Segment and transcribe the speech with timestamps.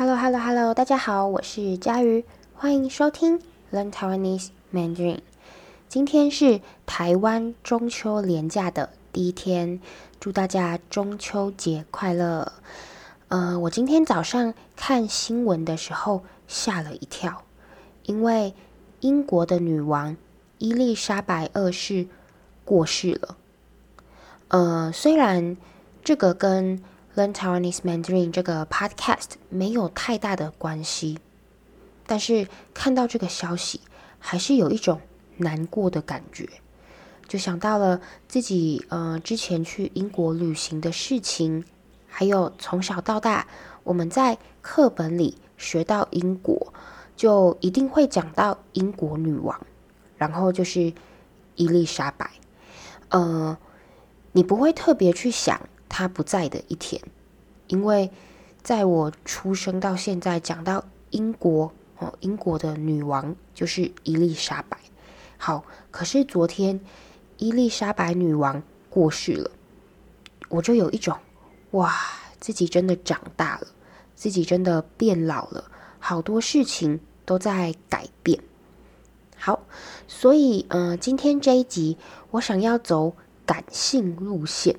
[0.00, 0.74] Hello, Hello, Hello！
[0.74, 3.40] 大家好，我是佳瑜，欢迎收听
[3.72, 5.18] Learn Taiwanese Mandarin。
[5.88, 9.80] 今天是台湾中秋连假的第一天，
[10.20, 12.52] 祝大家中秋节快乐。
[13.26, 17.42] 呃，我今天早上看新闻的时候吓了一跳，
[18.04, 18.54] 因为
[19.00, 20.16] 英国的女王
[20.58, 22.06] 伊丽莎白二世
[22.64, 23.36] 过世了。
[24.46, 25.56] 呃，虽然
[26.04, 26.80] 这个跟
[27.18, 31.18] Learn Taiwanese Mandarin 这个 podcast 没有太大的关系，
[32.06, 33.80] 但是看到这个消息，
[34.20, 35.00] 还是有一种
[35.38, 36.48] 难过的感觉，
[37.26, 41.64] 就想到了自己呃之前去英国旅行的事情，
[42.06, 43.48] 还有从小到大
[43.82, 46.72] 我们在课本里学到英国，
[47.16, 49.60] 就一定会讲到英国女王，
[50.16, 50.92] 然后就是
[51.56, 52.30] 伊丽莎白，
[53.08, 53.58] 呃，
[54.30, 55.60] 你不会特别去想。
[55.88, 57.00] 他不在的一天，
[57.66, 58.10] 因为
[58.62, 64.78] 在我出生到现在，讲到英国哦，英国的女王就是伊丽莎白。
[65.36, 66.80] 好，可是昨天
[67.38, 69.50] 伊丽莎白女王过世了，
[70.48, 71.16] 我就有一种
[71.70, 71.94] 哇，
[72.40, 73.68] 自己真的长大了，
[74.14, 78.40] 自己真的变老了，好多事情都在改变。
[79.36, 79.64] 好，
[80.08, 81.96] 所以嗯、呃，今天这一集
[82.32, 83.14] 我想要走
[83.46, 84.76] 感性路线。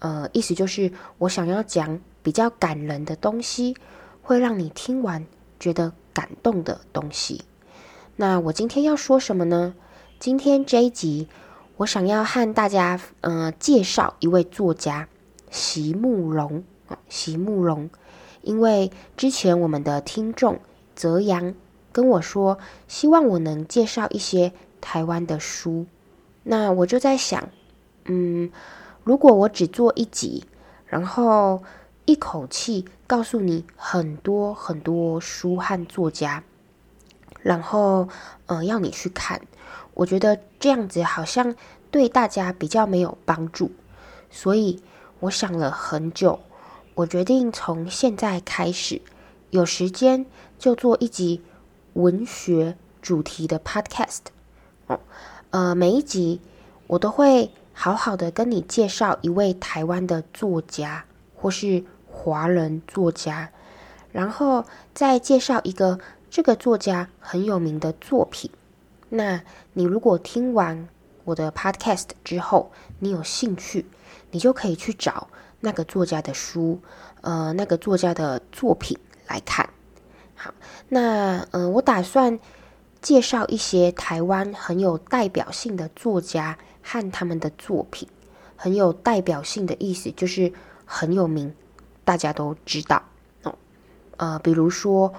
[0.00, 3.76] 呃，意思就是我想要讲比较感人的东西，
[4.22, 5.26] 会让你听完
[5.58, 7.42] 觉得感动的东西。
[8.16, 9.74] 那我今天要说什么呢？
[10.18, 11.28] 今天这一集，
[11.76, 15.08] 我想要和大家呃介绍一位作家
[15.50, 17.88] 席慕蓉啊，席慕蓉。
[18.42, 20.60] 因为之前我们的听众
[20.96, 21.54] 泽阳
[21.92, 25.86] 跟我说，希望我能介绍一些台湾的书，
[26.42, 27.50] 那我就在想，
[28.06, 28.50] 嗯。
[29.02, 30.44] 如果我只做一集，
[30.86, 31.62] 然后
[32.04, 36.44] 一口气告诉你很多很多书和作家，
[37.40, 38.08] 然后
[38.46, 39.40] 呃要你去看，
[39.94, 41.54] 我觉得这样子好像
[41.90, 43.70] 对大家比较没有帮助，
[44.30, 44.82] 所以
[45.20, 46.40] 我想了很久，
[46.94, 49.00] 我决定从现在开始，
[49.48, 50.26] 有时间
[50.58, 51.42] 就做一集
[51.94, 54.20] 文学主题的 podcast。
[54.88, 55.00] 哦，
[55.50, 56.40] 呃，每一集
[56.86, 57.50] 我都会。
[57.82, 61.02] 好好的跟你介绍一位台湾的作家，
[61.34, 63.48] 或是华人作家，
[64.12, 65.98] 然后再介绍一个
[66.28, 68.50] 这个作家很有名的作品。
[69.08, 69.40] 那
[69.72, 70.90] 你如果听完
[71.24, 73.86] 我的 podcast 之后，你有兴趣，
[74.30, 75.28] 你就可以去找
[75.60, 76.78] 那个作家的书，
[77.22, 79.66] 呃，那个作家的作品来看。
[80.34, 80.52] 好，
[80.90, 82.38] 那呃，我打算
[83.00, 86.58] 介绍一些台湾很有代表性的作家。
[86.90, 88.08] 和他们的作品
[88.56, 90.52] 很有代表性的意思，就是
[90.84, 91.54] 很有名，
[92.04, 93.04] 大家都知道
[93.44, 93.54] 哦。
[94.16, 95.14] 呃，比如说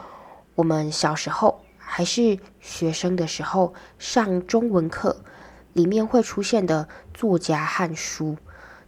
[0.55, 5.23] 我们小时候还是学生的时候，上中文课
[5.71, 8.35] 里面会出现的作家和书，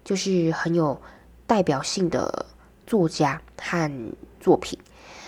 [0.03, 1.01] 就是很有
[1.47, 2.47] 代表性的
[2.85, 4.11] 作家和
[4.41, 4.77] 作品。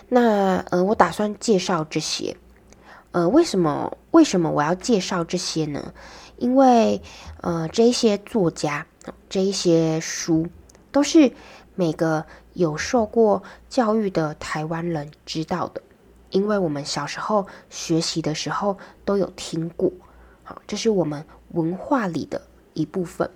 [0.09, 2.35] 那呃，我打算介绍这些。
[3.11, 5.94] 呃，为什么为什么我要介绍这些呢？
[6.38, 7.01] 因为，
[7.40, 8.85] 呃，这些作家，
[9.29, 10.47] 这一些书，
[10.91, 11.31] 都是
[11.75, 15.81] 每个有受过教育的台湾人知道的，
[16.31, 19.90] 因为我们小时候学习的时候都有听过，
[20.44, 22.41] 好，这是我们文化里的
[22.74, 23.29] 一部分。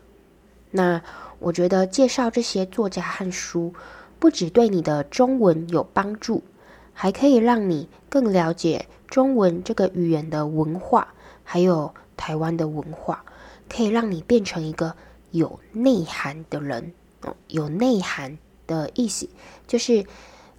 [0.72, 1.02] 那
[1.40, 3.74] 我觉得介绍这些作家和书，
[4.20, 6.44] 不只对你的中文有帮助，
[6.92, 11.14] 还可以让你更了解中文这个语言的文化，
[11.46, 11.94] 还有。
[12.19, 13.24] 台湾的文化
[13.69, 14.94] 可以让你变成一个
[15.31, 16.91] 有内涵的人
[17.22, 17.34] 哦。
[17.47, 18.38] 有内涵
[18.68, 19.30] 的意思
[19.66, 20.06] 就是，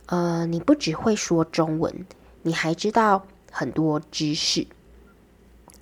[0.07, 2.07] 呃，你不只会说中文，
[2.41, 4.67] 你还知道很多知识。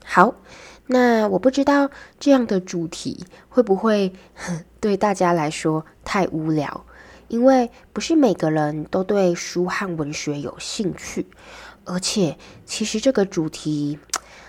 [0.04, 0.34] 好，
[0.86, 1.88] 那我不知道
[2.18, 4.12] 这样的主题会不会
[4.80, 6.84] 对大家来说太无聊，
[7.28, 11.26] 因为不是每个人都对书和文学有兴趣，
[11.84, 12.36] 而且
[12.66, 13.98] 其实这个主题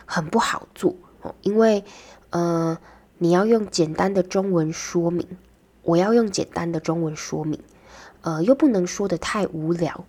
[0.06, 0.96] 很不好做。
[1.42, 1.84] 因为，
[2.30, 2.78] 呃，
[3.18, 5.28] 你要用简单的中文说明，
[5.84, 7.60] 我要用简单的中文说明，
[8.22, 10.06] 呃，又不能说得太无聊，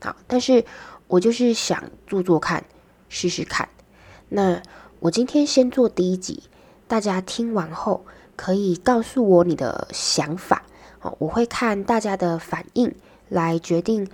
[0.00, 0.64] 好，但是
[1.08, 2.64] 我就是想做做看，
[3.08, 3.68] 试试看。
[4.28, 4.62] 那
[5.00, 6.42] 我今天先做第一集，
[6.88, 8.04] 大家听完后
[8.36, 10.62] 可以告诉我你的想法，
[11.02, 12.94] 哦，我会看大家的反应
[13.28, 14.08] 来决定，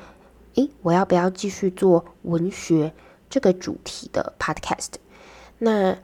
[0.55, 2.93] 诶，我要不要继续做文学
[3.31, 4.94] 这个主题的 podcast？
[5.59, 5.97] 那。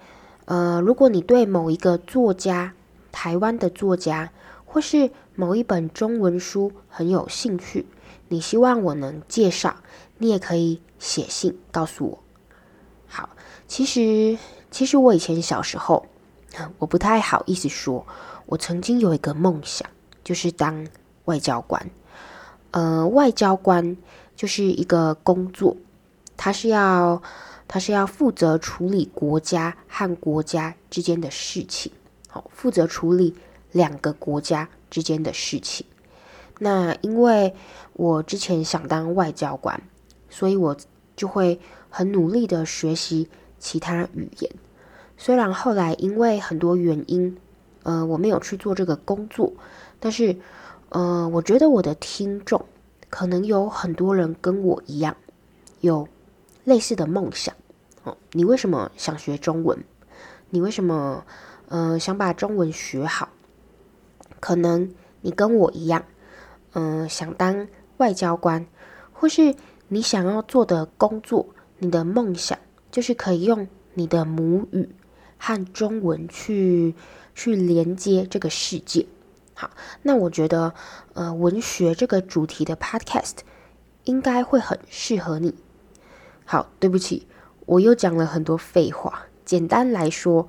[0.49, 2.73] 呃，如果你对某一个作家，
[3.13, 4.33] 台湾的作家，
[4.65, 7.85] 或是某一本中文书很有兴趣，
[8.29, 9.77] 你希望我能介绍，
[10.17, 12.19] 你也可以写信告诉我。
[13.07, 13.29] 好，
[13.67, 14.39] 其实
[14.71, 16.07] 其实我以前小时候，
[16.79, 18.07] 我不太好意思说，
[18.47, 19.87] 我曾经有一个梦想，
[20.25, 20.87] 就是当
[21.27, 21.91] 外交官。
[22.71, 23.99] 呃，外交官
[24.35, 25.77] 就是一个工作，
[26.39, 27.21] 他是要
[27.69, 31.93] 他是要负责处理国家和国家之间的事情，
[32.27, 33.35] 好，负责处理
[33.71, 35.87] 两个国家之间的事情。
[36.59, 37.55] 那因为
[37.93, 39.81] 我之前想当外交官，
[40.29, 40.77] 所以我
[41.15, 41.61] 就会
[41.91, 43.29] 很努力的学习
[43.59, 44.51] 其他语言。
[45.17, 47.37] 虽然后来因为很多原因，
[47.83, 49.53] 呃，我没有去做这个工作，
[50.01, 50.37] 但是，
[50.89, 52.65] 呃，我觉得我的听众
[53.11, 55.17] 可能有很多人跟我一样，
[55.81, 56.09] 有
[56.69, 57.55] 类似的梦想。
[58.05, 59.83] 哦，你为什么想学中文？
[60.51, 61.25] 你为什么，
[61.69, 63.31] 呃，想把中文学好？
[64.41, 66.05] 可能你跟我一样。
[66.73, 67.67] 嗯、呃，想当
[67.97, 68.67] 外交官，
[69.13, 69.55] 或是
[69.89, 71.47] 你想要做的工作，
[71.79, 72.59] 你的梦想
[72.91, 74.89] 就是可以用你的母语
[75.39, 76.95] 和中文去
[77.35, 79.07] 去连接这个世界。
[79.55, 79.71] 好，
[80.03, 80.73] 那我觉得，
[81.15, 83.39] 呃，文学这个主题的 podcast
[84.05, 85.55] 应该会很适合你。
[86.51, 87.27] 好，对不起，
[87.67, 89.27] 我又讲了很多废话。
[89.45, 90.49] 简单来说，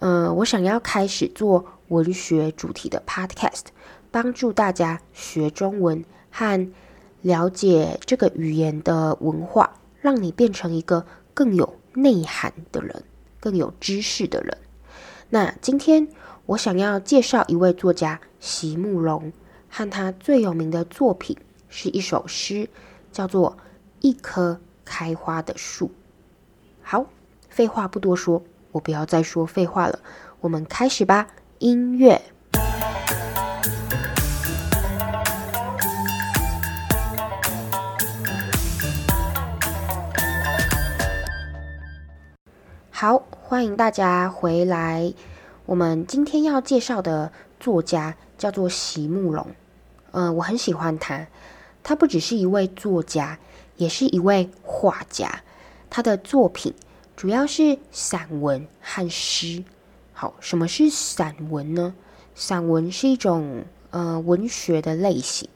[0.00, 3.66] 呃，我想要开始做文学主题的 podcast。
[4.10, 6.72] 帮助大家学中文和
[7.22, 13.04] 了解这个语言的文化，让你变成一个更有内涵的人，
[13.38, 14.58] 更有知识的人。
[15.30, 16.08] 那今天
[16.46, 19.32] 我想要介绍一位作家席慕蓉，
[19.68, 21.36] 和他最有名的作品
[21.68, 22.68] 是一首诗，
[23.12, 23.52] 叫做
[24.00, 25.88] 《一棵开花的树》。
[26.80, 27.04] 好，
[27.50, 28.42] 废话不多说，
[28.72, 29.98] 我不要再说废话了，
[30.40, 31.26] 我们开始吧，
[31.58, 32.22] 音乐。
[42.90, 45.12] 好，欢迎大家回来。
[45.66, 47.30] 我们今天要介绍的
[47.60, 49.48] 作家叫做席慕蓉。
[50.12, 51.26] 嗯、呃，我很喜欢他。
[51.82, 53.38] 他不只是一位作家，
[53.76, 55.42] 也是一位画家。
[55.88, 56.74] 他的作品
[57.16, 59.64] 主要是散文和诗。
[60.12, 61.94] 好，什么是散文呢？
[62.34, 65.48] 散文是一种呃文学的类型，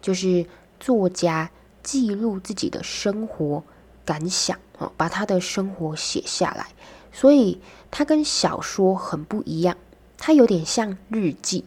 [0.00, 0.46] 就是
[0.78, 1.50] 作家
[1.82, 3.62] 记录自己的生活
[4.04, 4.58] 感想。
[4.78, 6.66] 哦把他的生活写下来，
[7.12, 7.60] 所以
[7.92, 9.76] 他跟小说很不一样，
[10.18, 11.64] 他有点像日记，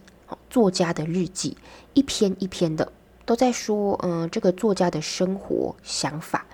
[0.50, 1.56] 作家的日记，
[1.94, 2.92] 一篇一篇的
[3.26, 6.46] 都在说，嗯，这个作家的生活想法。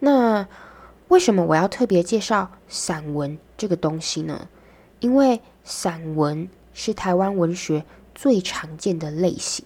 [0.00, 0.48] 那
[1.06, 4.48] 为什么我要特别介绍散文这个东西呢？
[4.98, 7.84] 因为散文是台湾文学
[8.14, 9.64] 最常见的类型。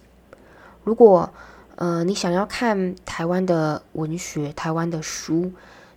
[0.83, 1.33] 如果
[1.77, 5.51] 呃你想要看台湾的文学，台湾的书。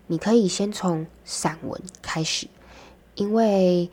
[0.09, 2.47] 你可以先从散文开始，
[3.17, 3.91] 因为，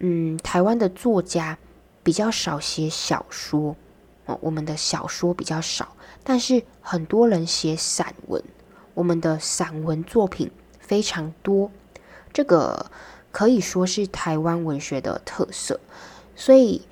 [0.00, 1.56] 嗯，台湾的作家
[2.02, 3.76] 比较少写小说，
[4.26, 8.42] 哦，我们的小说比较少，但是很多人写散文，
[8.94, 10.50] 我们的散文作品
[10.80, 11.70] 非常多，
[12.32, 12.90] 这个
[13.30, 15.78] 可以说是台湾文学的特色。
[16.36, 16.82] 所以，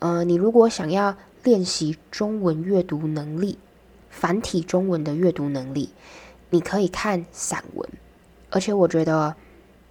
[0.00, 3.58] 呃，你如果想要练习中文阅读能力，
[4.10, 5.92] 繁体中文的阅读能力，
[6.50, 7.88] 你可以看散文。
[8.50, 9.34] 而且我觉得，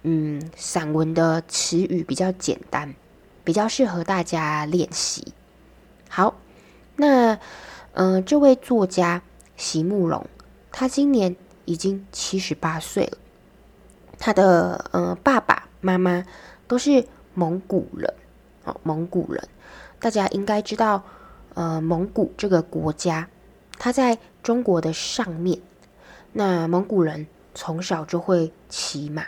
[0.02, 2.94] 嗯，散文的词语比较简单，
[3.42, 5.34] 比较适合大家练习。
[6.08, 6.36] 好，
[6.96, 7.38] 那，
[7.94, 9.22] 嗯、这位作家
[9.56, 10.26] 席慕蓉，
[10.70, 13.18] 他今年已经七十八岁了。
[14.18, 16.24] 他的，呃，爸爸妈妈
[16.66, 18.14] 都是蒙古人，
[18.64, 19.48] 哦，蒙古人，
[19.98, 21.02] 大家应该知道，
[21.54, 23.28] 呃，蒙古这个国家，
[23.78, 25.60] 它在中国的上面。
[26.32, 27.26] 那蒙古人。
[27.54, 29.26] 从小就会骑马，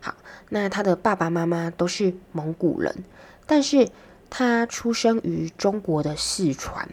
[0.00, 0.14] 好，
[0.48, 3.04] 那他的爸爸妈妈都是蒙古人，
[3.44, 3.90] 但是
[4.30, 6.88] 他出生于中国的四川，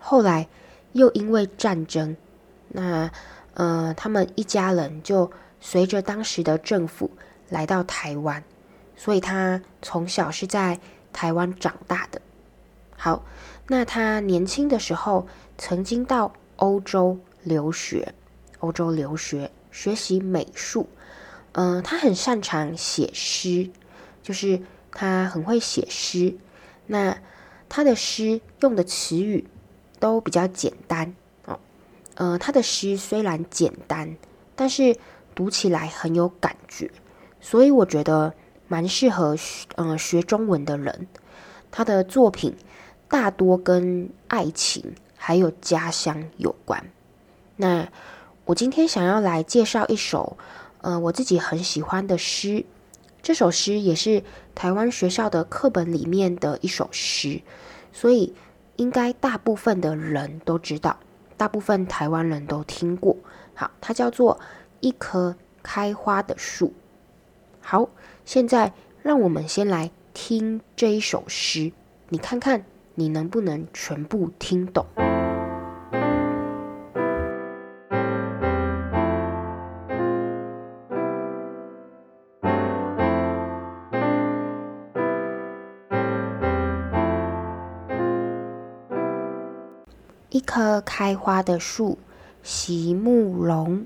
[0.00, 0.48] 后来
[0.92, 2.16] 又因为战争，
[2.66, 3.08] 那
[3.54, 5.30] 呃，他们一家人就
[5.60, 7.10] 随着当时的政府
[7.48, 8.42] 来到台湾，
[8.96, 10.80] 所以他从小是在
[11.12, 12.20] 台湾长大的。
[12.96, 13.24] 好，
[13.68, 18.12] 那他年轻的时候曾经到欧洲留学，
[18.58, 19.52] 欧洲留学。
[19.72, 20.88] 学习美术，
[21.52, 23.70] 嗯、呃，他很擅长写诗，
[24.20, 26.36] 就是他很会写诗。
[26.88, 27.16] 那
[27.68, 29.46] 他的诗用的词语
[30.00, 31.14] 都比较简单
[31.44, 31.60] 哦，
[32.16, 34.16] 呃，他的诗虽然简单，
[34.56, 34.96] 但是
[35.34, 36.90] 读起来很有感觉，
[37.40, 38.34] 所以我觉得
[38.66, 41.06] 蛮适合学、呃、学中文的人。
[41.70, 42.56] 他的作品
[43.06, 46.84] 大多跟爱情还有家乡有关。
[47.56, 47.86] 那
[48.44, 50.36] 我今天想要来介绍一首，
[50.80, 52.64] 呃，我自己很喜欢的诗。
[53.22, 57.40] 这首诗也是台湾学校的课本里面的一首诗，
[57.92, 58.34] 所以
[58.80, 60.96] 应该大部分的人都知道，
[61.36, 63.14] 大部分台湾人都听过。
[63.54, 64.34] 好，它叫做
[64.80, 66.68] 《一棵开花的树》。
[67.60, 67.90] 好，
[68.24, 68.72] 现在
[69.02, 71.70] 让我们先来听这一首诗，
[72.08, 74.86] 你看看你能不能全部听懂。
[90.30, 91.98] 一棵开花的树，
[92.44, 93.84] 席慕蓉，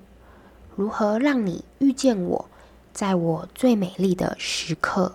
[0.77, 2.51] 如何让你遇见我，
[2.93, 5.15] 在我最美丽的时刻？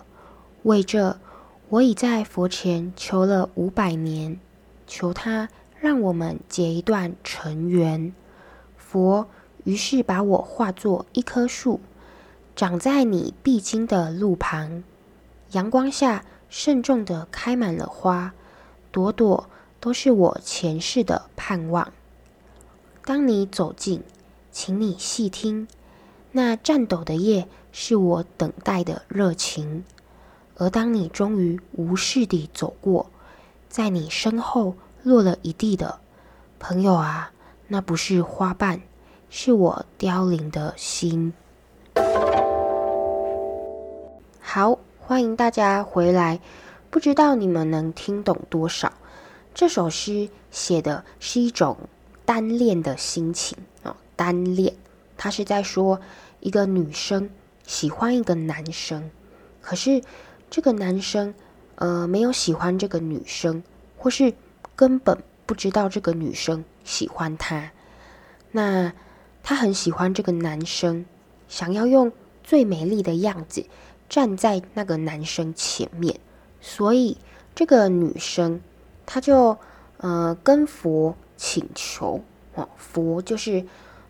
[0.64, 1.20] 为这，
[1.68, 4.40] 我已在佛前求了五百年，
[4.88, 8.12] 求他让我们结一段尘缘。
[8.76, 9.28] 佛
[9.62, 11.78] 于是把我化作一棵树，
[12.56, 14.82] 长在你必经的路旁，
[15.52, 18.34] 阳光下慎重地开满了花，
[18.90, 19.48] 朵朵。
[19.80, 21.92] 都是我前世的盼望。
[23.04, 24.02] 当你走近，
[24.52, 25.66] 请你细听，
[26.32, 29.84] 那颤抖的叶是我等待的热情。
[30.56, 33.10] 而当你终于无视地走过，
[33.70, 35.98] 在你身后落了一地的，
[36.58, 37.32] 朋友啊，
[37.68, 38.82] 那不是花瓣，
[39.30, 41.32] 是我凋零的心。
[44.40, 46.40] 好，欢迎大家回来。
[46.90, 48.92] 不知道你们能听懂多少？
[49.52, 51.76] 这首诗写的是一种
[52.24, 54.74] 单恋的心情啊，单恋。
[55.16, 56.00] 他是在说
[56.38, 57.28] 一个女生
[57.66, 59.10] 喜欢一个男生，
[59.60, 60.02] 可是
[60.48, 61.34] 这个男生
[61.74, 63.62] 呃没有喜欢这个女生，
[63.98, 64.32] 或是
[64.74, 67.70] 根本不知道这个女生喜欢他。
[68.52, 68.92] 那
[69.42, 71.04] 他很喜欢这个男生，
[71.48, 72.10] 想要用
[72.42, 73.66] 最美丽的样子
[74.08, 76.18] 站在那个男生前面，
[76.60, 77.18] 所以
[77.54, 78.60] 这个女生。
[79.06, 79.58] 他就
[79.98, 82.22] 呃跟佛请求
[82.54, 83.64] 哦，佛就是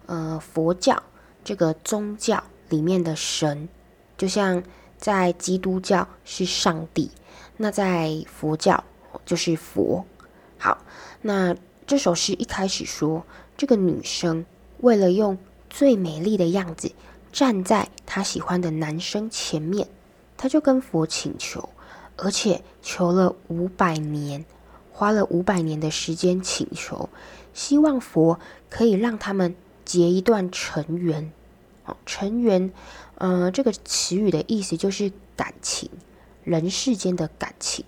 [0.06, 1.02] 呃佛教
[1.42, 3.68] 这个宗教里面的神，
[4.16, 4.62] 就像
[4.99, 7.11] 在基督教是上帝，
[7.56, 8.85] 那在佛教
[9.25, 10.04] 就是佛。
[10.59, 10.78] 好，
[11.23, 11.56] 那
[11.87, 13.25] 这首诗一开始说，
[13.56, 14.44] 这个女生
[14.80, 15.38] 为了用
[15.70, 16.92] 最美丽的样子
[17.32, 19.88] 站在她喜欢的男生前面，
[20.37, 21.68] 她就跟佛请求，
[22.16, 24.44] 而且求了五百年。
[25.00, 27.09] 花了五百年的时间请求，
[27.54, 28.38] 希望佛
[28.69, 31.33] 可以让他们结一段尘缘。
[31.87, 32.71] 哦，尘缘，
[33.14, 35.88] 呃，这个词语的意思就是感情，
[36.45, 37.83] 人世间的感情，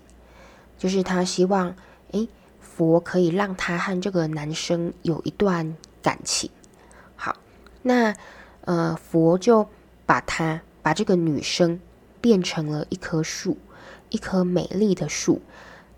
[0.79, 1.75] 就是他希望，
[2.13, 2.27] 诶，
[2.59, 6.49] 佛可以让他和这个男生有一段感情。
[7.15, 7.35] 好，
[7.83, 8.15] 那
[8.61, 9.69] 呃，佛就
[10.07, 11.79] 把他把这个女生
[12.19, 13.59] 变成了一棵树，
[14.09, 15.43] 一棵美丽的树，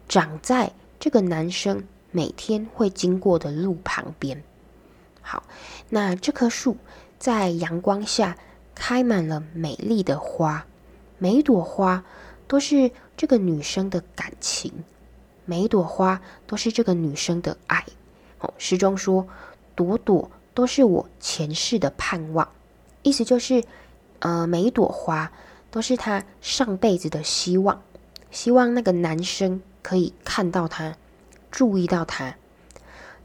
[0.09, 0.73] 长在。
[0.99, 4.43] 这个男生每天会经过的路旁边，
[5.21, 5.43] 好，
[5.89, 6.77] 那这棵树
[7.19, 8.37] 在阳光下
[8.73, 10.65] 开满了美丽的花，
[11.17, 12.03] 每一朵花
[12.47, 14.71] 都是这个女生的感情，
[15.43, 17.85] 每一朵花都是这个女生的爱。
[18.39, 19.27] 哦，诗中说，
[19.75, 22.47] 朵朵都是我前世的盼望，
[23.03, 23.63] 意思就是，
[24.19, 25.31] 呃，每一朵花
[25.69, 27.81] 都是她上辈子的希望，
[28.31, 29.61] 希望那个男生。
[29.85, 30.97] 可以看到他，
[31.51, 32.37] 注意到他，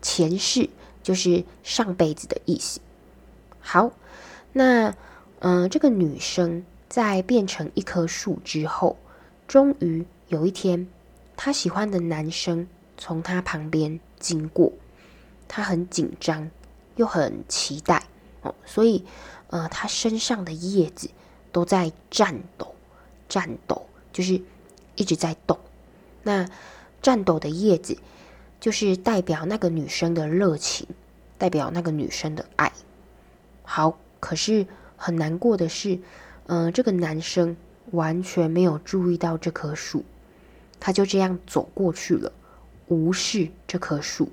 [0.02, 0.69] 前世
[1.02, 2.81] 就是上辈子的意思。
[3.61, 3.93] 好，
[4.52, 4.95] 那
[5.38, 8.99] 嗯、这个女生在变成一棵树之后，
[9.49, 10.87] 终于有一天，
[11.35, 14.71] 她喜欢的男生从她旁边经过，
[15.49, 16.50] 她很紧张
[16.97, 18.05] 又很期待
[18.43, 19.07] 哦，所以
[19.49, 21.09] 呃，她身上的叶子
[21.52, 22.75] 都在颤抖，
[23.31, 24.43] 颤抖就是
[24.97, 25.59] 一直在动。
[26.23, 26.47] 那
[27.03, 27.97] 颤抖的叶子，
[28.61, 30.87] 就是代表那个女生的热情，
[31.39, 32.71] 代表那个女生的爱。
[33.62, 35.99] 好，可是很难过的是，
[36.47, 37.57] 嗯、这个男生
[37.93, 40.05] 完全没有注意到这棵树，
[40.79, 42.33] 他就这样走过去了，
[42.89, 44.31] 无视这棵树。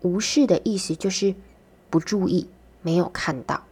[0.00, 1.34] 无视的意思就是
[1.90, 2.48] 不注意，
[2.80, 3.64] 没有看到。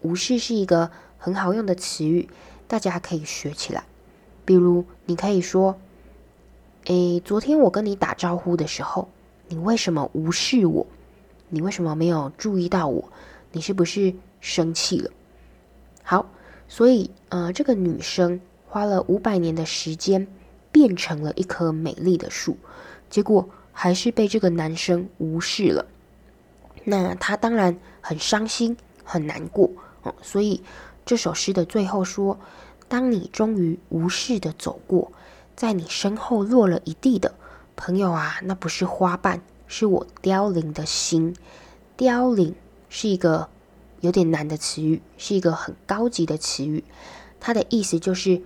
[0.00, 2.28] 无视是一个很好用的词语，
[2.66, 3.84] 大家可以学起来。
[4.46, 5.78] 比如，你可以说。
[6.86, 9.08] 诶，昨天我跟你打招呼的时候，
[9.48, 10.86] 你为什么无视我？
[11.48, 13.10] 你为什么没有注意到我？
[13.50, 15.10] 你是不是生气了？
[16.04, 16.26] 好，
[16.68, 20.28] 所以呃，这个女生花了五百年的时间
[20.70, 22.56] 变成了一棵美丽的树，
[23.10, 25.86] 结果还是被这个男生无视了。
[26.84, 29.68] 那她当然很伤心、很难过
[30.04, 30.14] 哦。
[30.22, 30.62] 所以
[31.04, 32.38] 这首诗的最后说
[32.86, 35.10] ：“当你终于无视的走过，
[35.56, 37.34] 在你身后落了一地的
[37.74, 41.34] 朋友啊，那不是花瓣，是我凋零的心。
[41.96, 42.54] 凋零
[42.90, 43.48] 是一个
[44.00, 46.84] 有点难的词语，是一个很高级的词语。
[47.40, 48.42] 它的意思就是，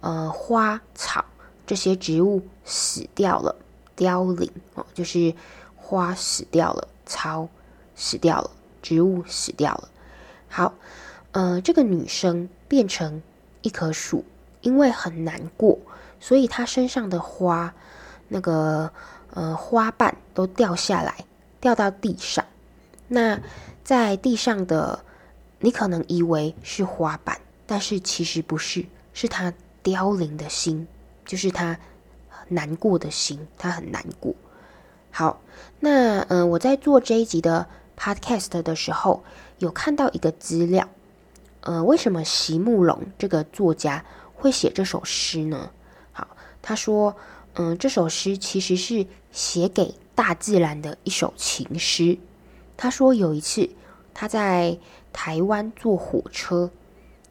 [0.00, 1.24] 呃，花草
[1.66, 3.56] 这些植物死掉了，
[3.96, 5.34] 凋零哦，就是
[5.74, 7.48] 花死掉了，草
[7.96, 8.50] 死掉了，
[8.80, 9.88] 植物死掉了。
[10.48, 10.74] 好，
[11.32, 13.20] 呃，这个女生变成
[13.62, 14.24] 一棵树，
[14.60, 15.76] 因为很难过。
[16.22, 17.74] 所以他身上的花，
[18.28, 18.88] 那个
[19.34, 21.24] 呃花瓣都掉下来，
[21.60, 22.44] 掉到地上。
[23.08, 23.40] 那
[23.82, 25.04] 在地上的，
[25.58, 27.36] 你可能以为是花瓣，
[27.66, 29.52] 但是其实不是，是他
[29.82, 30.86] 凋零的心，
[31.26, 31.76] 就是他
[32.46, 34.32] 难过的心，他很难过。
[35.10, 35.42] 好，
[35.80, 37.66] 那嗯、呃，我在做这一集的
[37.98, 39.24] podcast 的时候，
[39.58, 40.88] 有看到一个资料，
[41.62, 44.04] 呃，为什么席慕蓉这个作家
[44.36, 45.68] 会写这首诗呢？
[46.62, 47.16] 他说
[47.54, 52.16] ：“嗯，这首诗其实是写给大自然的一首情诗。”
[52.78, 53.68] 他说有一次
[54.14, 54.78] 他在
[55.12, 56.70] 台湾坐火车，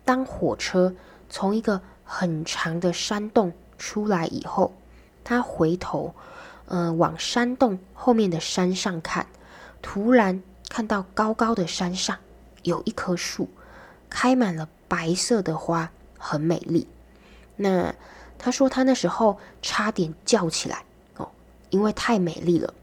[0.05, 0.93] 当火车
[1.29, 4.73] 从一个很长的山洞出来以后，
[5.23, 6.13] 他回头，
[6.67, 9.27] 嗯，往山洞后面的山上看，
[9.81, 12.17] 突然看到高高的山上
[12.63, 13.49] 有一棵树，
[14.09, 16.87] 开满了白色的花，很美丽。
[17.55, 17.93] 那
[18.43, 20.83] 他说：“他那时候差点叫起来
[21.17, 21.29] 哦，
[21.69, 22.73] 因为太美丽了。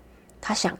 [0.41, 0.79] 他想，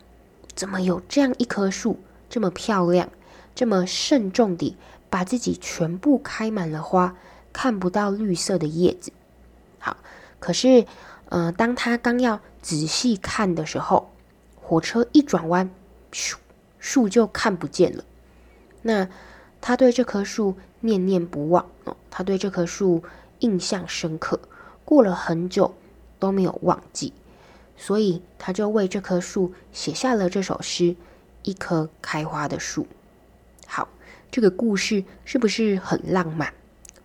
[0.55, 1.99] 怎么有这样一棵树
[2.31, 3.09] 这么漂亮，
[3.57, 4.77] 这么慎重地
[5.11, 7.17] 把自己全部开满了花，
[7.53, 9.11] 看不到绿色的叶子。
[9.81, 9.97] 好，
[10.39, 10.87] 可是，
[11.29, 14.13] 呃，当他刚要仔细看的时候，
[14.63, 15.69] 火车一转弯，
[16.13, 16.37] 咻，
[16.79, 18.05] 树就看不见了。
[18.83, 19.09] 那
[19.61, 23.03] 他对这棵树念念不忘哦，他对这棵树
[23.41, 24.39] 印象深刻。”
[24.89, 25.75] 过了很久
[26.19, 27.13] 都没有忘记，
[27.77, 30.85] 所以他就为这棵树写下了这首诗
[31.43, 32.85] 《一棵开花的树》。
[33.67, 33.87] 好，
[34.31, 36.55] 这个故事是不是很浪漫？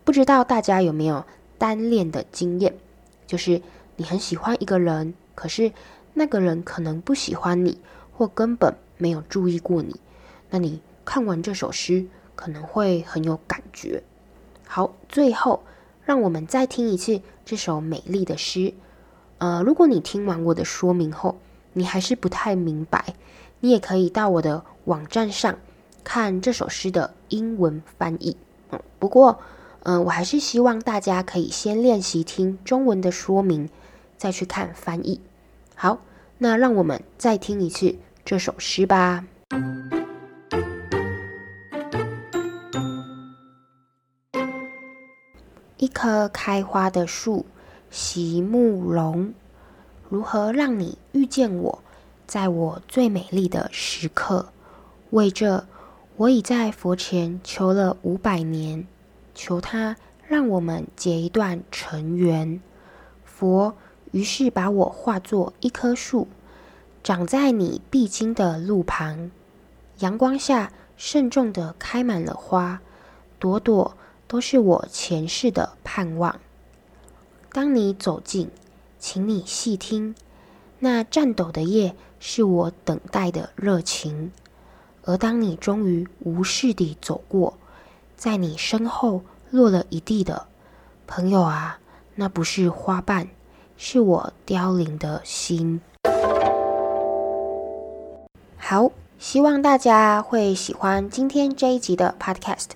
[0.05, 1.25] 不知道大家有没有
[1.57, 2.73] 单恋的经验？
[3.27, 3.61] 就是
[3.97, 5.73] 你很喜欢一个人，可是
[6.13, 7.81] 那个人可能不喜欢你，
[8.13, 9.99] 或根本没有注意过你。
[10.49, 12.05] 那你看完这首诗，
[12.37, 14.01] 可能会很有感觉。
[14.65, 15.61] 好，最后。
[16.05, 18.73] 让我们再听一次这首美丽的诗。
[19.37, 21.37] 呃，如果你听完我的说明后，
[21.73, 23.15] 你还是不太明白，
[23.59, 25.57] 你也可以到我的网站上
[26.03, 28.37] 看这首诗的英文翻译。
[28.71, 29.39] 嗯，不过，
[29.83, 33.69] 嗯、我还是希望大家可以先练习听中文的说明，
[34.17, 35.19] 再去看翻译。
[35.75, 35.99] 好，
[36.37, 39.25] 那让我们再听一次这首诗吧。
[45.83, 47.45] 一棵开花的树，
[47.91, 49.33] 席慕蓉。
[50.07, 51.83] 如何让你遇见我，
[52.25, 54.47] 在我最美丽的时刻？
[55.09, 55.65] 为这，
[56.15, 58.87] 我已在佛前求了五百年，
[59.35, 62.61] 求他让我们结一段尘缘。
[63.25, 63.75] 佛
[64.13, 66.29] 于是把我化作一棵树，
[67.03, 69.31] 长在你必经的路旁，
[69.99, 72.79] 阳光下慎重地开满了花，
[73.37, 73.97] 朵朵。
[74.33, 76.39] 都是我前世的盼望。
[77.51, 78.49] 当你走近，
[78.97, 80.15] 请你细听，
[80.79, 84.31] 那颤抖的叶是我等待的热情。
[85.03, 87.59] 而当你终于无视地走过，
[88.17, 90.47] 在你身后落了一地的
[91.05, 91.79] 朋友啊，
[92.15, 93.27] 那不是花瓣，
[93.77, 95.79] 是我凋零的心。
[98.57, 102.69] 好，希望大家会喜欢今天这一集的 Podcast。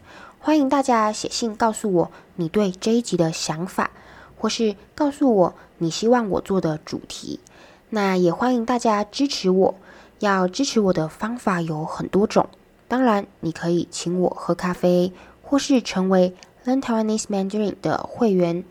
[0.48, 3.92] 欢迎大家写信告诉我你对这一集的想法，
[4.38, 7.42] 或是告诉我你希望我做的主题。
[7.90, 9.76] 那也欢迎大家支持我，
[10.20, 12.48] 要支持我的方法有很多种。
[12.88, 16.34] 当然，你可以请我喝咖啡，或是成为
[16.64, 18.64] Learn Taiwanese Mandarin 的会员。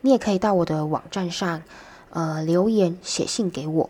[0.00, 1.62] 你也可以到我的网站上，
[2.10, 3.88] 呃，留言写信给我。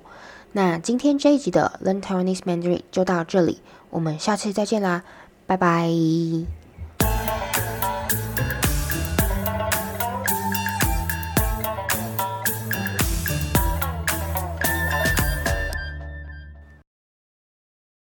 [0.53, 5.05] 那今天这一集的 Learn Taiwanese Mandarin 就到这里，我们下次再见啦，
[5.47, 5.89] 拜拜。